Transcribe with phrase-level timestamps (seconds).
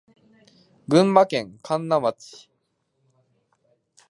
[0.87, 2.49] 群馬県神流町